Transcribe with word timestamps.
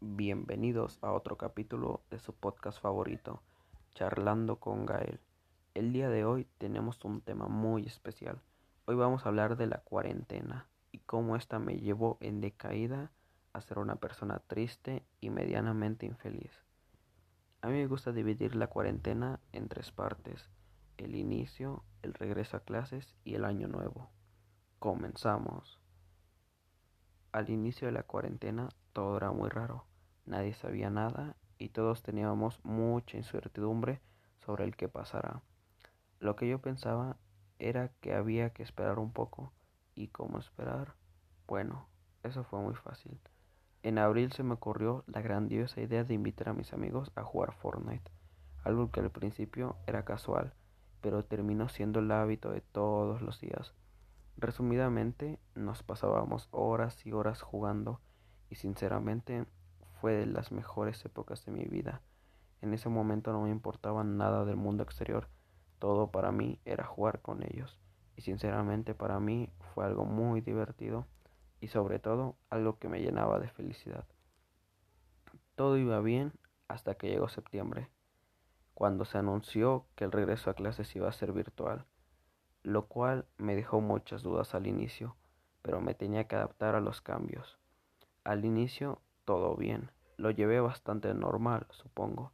Bienvenidos 0.00 1.00
a 1.02 1.10
otro 1.10 1.36
capítulo 1.36 2.02
de 2.08 2.20
su 2.20 2.32
podcast 2.32 2.80
favorito, 2.80 3.42
Charlando 3.96 4.60
con 4.60 4.86
Gael. 4.86 5.18
El 5.74 5.92
día 5.92 6.08
de 6.08 6.24
hoy 6.24 6.46
tenemos 6.58 7.04
un 7.04 7.20
tema 7.20 7.48
muy 7.48 7.84
especial. 7.84 8.40
Hoy 8.84 8.94
vamos 8.94 9.26
a 9.26 9.28
hablar 9.28 9.56
de 9.56 9.66
la 9.66 9.78
cuarentena 9.78 10.68
y 10.92 10.98
cómo 10.98 11.34
esta 11.34 11.58
me 11.58 11.80
llevó 11.80 12.16
en 12.20 12.40
decaída 12.40 13.10
a 13.52 13.60
ser 13.60 13.80
una 13.80 13.96
persona 13.96 14.38
triste 14.46 15.04
y 15.20 15.30
medianamente 15.30 16.06
infeliz. 16.06 16.52
A 17.60 17.66
mí 17.66 17.74
me 17.74 17.88
gusta 17.88 18.12
dividir 18.12 18.54
la 18.54 18.68
cuarentena 18.68 19.40
en 19.50 19.66
tres 19.66 19.90
partes, 19.90 20.48
el 20.96 21.16
inicio, 21.16 21.82
el 22.02 22.14
regreso 22.14 22.56
a 22.56 22.60
clases 22.60 23.16
y 23.24 23.34
el 23.34 23.44
año 23.44 23.66
nuevo. 23.66 24.10
Comenzamos. 24.78 25.80
Al 27.38 27.50
inicio 27.50 27.86
de 27.86 27.92
la 27.92 28.02
cuarentena 28.02 28.68
todo 28.92 29.16
era 29.16 29.30
muy 29.30 29.48
raro, 29.48 29.84
nadie 30.26 30.54
sabía 30.54 30.90
nada 30.90 31.36
y 31.56 31.68
todos 31.68 32.02
teníamos 32.02 32.58
mucha 32.64 33.16
incertidumbre 33.16 34.00
sobre 34.44 34.64
el 34.64 34.74
que 34.74 34.88
pasará. 34.88 35.40
Lo 36.18 36.34
que 36.34 36.48
yo 36.48 36.60
pensaba 36.60 37.16
era 37.60 37.92
que 38.00 38.12
había 38.12 38.50
que 38.50 38.64
esperar 38.64 38.98
un 38.98 39.12
poco. 39.12 39.52
¿Y 39.94 40.08
cómo 40.08 40.40
esperar? 40.40 40.96
Bueno, 41.46 41.86
eso 42.24 42.42
fue 42.42 42.58
muy 42.58 42.74
fácil. 42.74 43.20
En 43.84 43.98
abril 43.98 44.32
se 44.32 44.42
me 44.42 44.54
ocurrió 44.54 45.04
la 45.06 45.22
grandiosa 45.22 45.80
idea 45.80 46.02
de 46.02 46.14
invitar 46.14 46.48
a 46.48 46.54
mis 46.54 46.72
amigos 46.72 47.12
a 47.14 47.22
jugar 47.22 47.52
Fortnite, 47.52 48.10
algo 48.64 48.90
que 48.90 48.98
al 48.98 49.12
principio 49.12 49.76
era 49.86 50.04
casual, 50.04 50.54
pero 51.00 51.24
terminó 51.24 51.68
siendo 51.68 52.00
el 52.00 52.10
hábito 52.10 52.50
de 52.50 52.62
todos 52.62 53.22
los 53.22 53.40
días. 53.40 53.76
Resumidamente, 54.40 55.40
nos 55.56 55.82
pasábamos 55.82 56.46
horas 56.52 57.04
y 57.04 57.10
horas 57.10 57.42
jugando 57.42 58.00
y 58.48 58.54
sinceramente 58.54 59.46
fue 60.00 60.12
de 60.12 60.26
las 60.26 60.52
mejores 60.52 61.04
épocas 61.04 61.44
de 61.44 61.50
mi 61.50 61.64
vida. 61.64 62.02
En 62.60 62.72
ese 62.72 62.88
momento 62.88 63.32
no 63.32 63.42
me 63.42 63.50
importaba 63.50 64.04
nada 64.04 64.44
del 64.44 64.54
mundo 64.54 64.84
exterior, 64.84 65.28
todo 65.80 66.12
para 66.12 66.30
mí 66.30 66.60
era 66.64 66.84
jugar 66.84 67.20
con 67.20 67.42
ellos 67.42 67.80
y 68.14 68.22
sinceramente 68.22 68.94
para 68.94 69.18
mí 69.18 69.50
fue 69.74 69.84
algo 69.84 70.04
muy 70.04 70.40
divertido 70.40 71.08
y 71.60 71.66
sobre 71.66 71.98
todo 71.98 72.36
algo 72.48 72.78
que 72.78 72.88
me 72.88 73.00
llenaba 73.00 73.40
de 73.40 73.48
felicidad. 73.48 74.06
Todo 75.56 75.76
iba 75.78 75.98
bien 75.98 76.32
hasta 76.68 76.94
que 76.94 77.08
llegó 77.08 77.28
septiembre, 77.28 77.90
cuando 78.74 79.04
se 79.04 79.18
anunció 79.18 79.86
que 79.96 80.04
el 80.04 80.12
regreso 80.12 80.48
a 80.48 80.54
clases 80.54 80.94
iba 80.94 81.08
a 81.08 81.12
ser 81.12 81.32
virtual, 81.32 81.86
lo 82.68 82.84
cual 82.84 83.24
me 83.38 83.56
dejó 83.56 83.80
muchas 83.80 84.22
dudas 84.22 84.54
al 84.54 84.66
inicio, 84.66 85.16
pero 85.62 85.80
me 85.80 85.94
tenía 85.94 86.28
que 86.28 86.36
adaptar 86.36 86.74
a 86.74 86.82
los 86.82 87.00
cambios. 87.00 87.58
Al 88.24 88.44
inicio 88.44 89.00
todo 89.24 89.56
bien, 89.56 89.90
lo 90.18 90.30
llevé 90.30 90.60
bastante 90.60 91.14
normal, 91.14 91.66
supongo, 91.70 92.30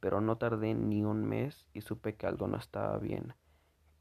pero 0.00 0.20
no 0.20 0.36
tardé 0.36 0.74
ni 0.74 1.04
un 1.04 1.24
mes 1.24 1.68
y 1.72 1.82
supe 1.82 2.16
que 2.16 2.26
algo 2.26 2.48
no 2.48 2.56
estaba 2.56 2.98
bien, 2.98 3.34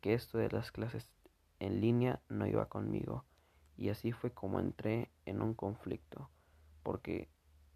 que 0.01 0.15
esto 0.15 0.39
de 0.39 0.49
las 0.49 0.71
clases 0.71 1.11
en 1.59 1.79
línea 1.79 2.21
no 2.27 2.47
iba 2.47 2.69
conmigo, 2.69 3.25
y 3.75 3.89
así 3.89 4.11
fue 4.11 4.31
como 4.31 4.59
entré 4.59 5.11
en 5.25 5.43
un 5.43 5.53
conflicto, 5.53 6.31
porque 6.81 7.29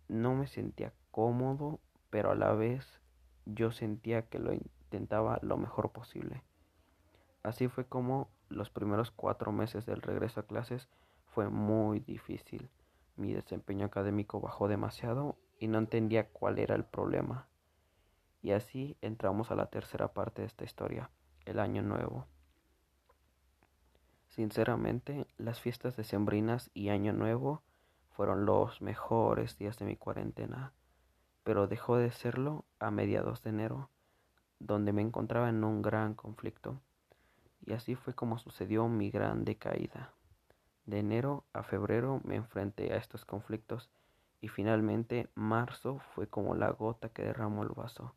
no 0.08 0.34
me 0.34 0.48
sentía 0.48 0.92
cómodo, 1.12 1.80
pero 2.10 2.32
a 2.32 2.36
la 2.36 2.54
vez 2.54 3.00
yo 3.46 3.72
sentía 3.72 4.24
que 4.24 4.40
lo 4.40 4.54
intentaba 4.54 5.38
lo 5.44 5.58
mejor 5.58 5.92
posible. 5.92 6.42
Así 7.44 7.68
fue 7.68 7.86
como 7.86 8.30
los 8.50 8.70
primeros 8.70 9.12
cuatro 9.12 9.52
meses 9.52 9.86
del 9.86 10.02
regreso 10.02 10.40
a 10.40 10.48
clases 10.48 10.90
fue 11.26 11.50
muy 11.50 12.00
difícil 12.00 12.70
mi 13.22 13.34
desempeño 13.34 13.86
académico 13.86 14.40
bajó 14.40 14.68
demasiado 14.68 15.38
y 15.60 15.68
no 15.68 15.78
entendía 15.78 16.30
cuál 16.30 16.60
era 16.60 16.76
el 16.76 16.84
problema. 16.84 17.48
Y 18.42 18.52
así 18.52 18.98
entramos 19.02 19.52
a 19.52 19.56
la 19.56 19.68
tercera 19.68 20.14
parte 20.14 20.42
de 20.42 20.48
esta 20.48 20.64
historia, 20.64 21.12
el 21.46 21.60
año 21.60 21.84
nuevo. 21.84 22.26
Sinceramente, 24.30 25.28
las 25.38 25.60
fiestas 25.60 25.96
decembrinas 25.96 26.72
y 26.74 26.90
año 26.90 27.14
nuevo 27.14 27.62
fueron 28.10 28.46
los 28.46 28.82
mejores 28.82 29.58
días 29.58 29.78
de 29.78 29.86
mi 29.86 29.96
cuarentena, 29.98 30.74
pero 31.44 31.68
dejó 31.68 31.98
de 31.98 32.12
serlo 32.12 32.66
a 32.80 32.92
mediados 32.92 33.44
de 33.44 33.52
enero, 33.52 33.90
donde 34.60 34.94
me 34.94 35.02
encontraba 35.02 35.50
en 35.50 35.64
un 35.64 35.82
gran 35.82 36.16
conflicto, 36.16 36.82
y 37.66 37.74
así 37.74 37.96
fue 37.96 38.14
como 38.14 38.38
sucedió 38.38 38.88
mi 38.88 39.10
gran 39.10 39.46
decaída. 39.46 40.14
De 40.86 41.00
enero 41.00 41.46
a 41.54 41.64
febrero 41.64 42.22
me 42.24 42.36
enfrenté 42.36 42.94
a 42.94 42.98
estos 42.98 43.26
conflictos 43.26 43.90
y 44.42 44.48
finalmente 44.48 45.30
marzo 45.36 46.00
fue 46.16 46.28
como 46.28 46.56
la 46.56 46.72
gota 46.72 47.10
que 47.10 47.24
derramó 47.24 47.64
el 47.64 47.70
vaso. 47.70 48.16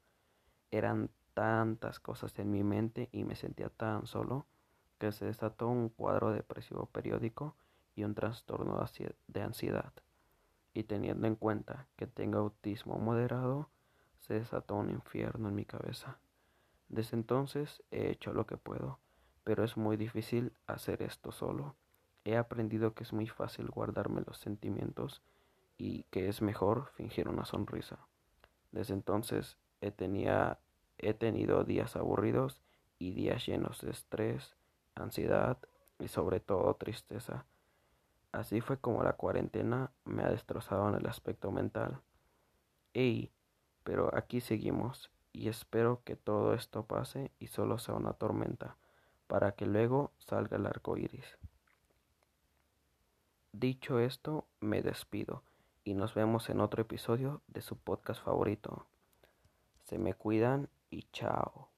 Eran 0.70 1.10
tantas 1.34 2.00
cosas 2.00 2.38
en 2.38 2.50
mi 2.50 2.64
mente 2.64 3.08
y 3.12 3.24
me 3.24 3.36
sentía 3.36 3.68
tan 3.68 4.06
solo 4.06 4.46
que 4.98 5.12
se 5.12 5.26
desató 5.26 5.68
un 5.68 5.90
cuadro 5.90 6.30
depresivo 6.30 6.86
periódico 6.86 7.56
y 7.94 8.04
un 8.04 8.14
trastorno 8.14 8.82
de 9.28 9.42
ansiedad. 9.42 9.92
Y 10.72 10.84
teniendo 10.84 11.26
en 11.26 11.36
cuenta 11.36 11.86
que 11.96 12.06
tengo 12.06 12.38
autismo 12.38 12.96
moderado, 12.98 13.68
se 14.18 14.34
desató 14.34 14.76
un 14.76 14.90
infierno 14.90 15.48
en 15.48 15.54
mi 15.54 15.64
cabeza. 15.64 16.18
Desde 16.88 17.16
entonces 17.16 17.82
he 17.90 18.10
hecho 18.10 18.32
lo 18.32 18.46
que 18.46 18.56
puedo, 18.56 18.98
pero 19.44 19.62
es 19.62 19.76
muy 19.76 19.96
difícil 19.96 20.52
hacer 20.66 21.02
esto 21.02 21.32
solo. 21.32 21.76
He 22.24 22.36
aprendido 22.36 22.94
que 22.94 23.04
es 23.04 23.12
muy 23.12 23.28
fácil 23.28 23.68
guardarme 23.68 24.22
los 24.26 24.38
sentimientos 24.38 25.22
y 25.76 26.04
que 26.04 26.28
es 26.28 26.42
mejor 26.42 26.90
fingir 26.94 27.28
una 27.28 27.44
sonrisa. 27.44 27.98
Desde 28.72 28.94
entonces 28.94 29.58
he, 29.80 29.92
he 30.98 31.14
tenido 31.14 31.64
días 31.64 31.96
aburridos 31.96 32.62
y 32.98 33.12
días 33.12 33.46
llenos 33.46 33.82
de 33.82 33.90
estrés, 33.90 34.56
ansiedad 34.94 35.58
y 35.98 36.08
sobre 36.08 36.40
todo 36.40 36.74
tristeza. 36.74 37.44
Así 38.32 38.60
fue 38.60 38.78
como 38.78 39.02
la 39.02 39.12
cuarentena 39.12 39.92
me 40.04 40.24
ha 40.24 40.30
destrozado 40.30 40.88
en 40.88 40.96
el 40.96 41.06
aspecto 41.06 41.52
mental. 41.52 42.00
Ey, 42.92 43.30
pero 43.84 44.10
aquí 44.16 44.40
seguimos 44.40 45.10
y 45.32 45.48
espero 45.48 46.02
que 46.04 46.16
todo 46.16 46.54
esto 46.54 46.86
pase 46.86 47.30
y 47.38 47.48
solo 47.48 47.78
sea 47.78 47.94
una 47.94 48.12
tormenta, 48.14 48.76
para 49.26 49.52
que 49.52 49.66
luego 49.66 50.12
salga 50.18 50.56
el 50.56 50.66
arco 50.66 50.96
iris. 50.96 51.38
Dicho 53.52 54.00
esto, 54.00 54.46
me 54.60 54.82
despido 54.82 55.42
y 55.84 55.94
nos 55.94 56.14
vemos 56.14 56.48
en 56.50 56.60
otro 56.60 56.82
episodio 56.82 57.42
de 57.46 57.60
su 57.60 57.76
podcast 57.76 58.22
favorito. 58.24 58.86
Se 59.84 59.98
me 59.98 60.14
cuidan 60.14 60.68
y 60.90 61.02
chao. 61.12 61.73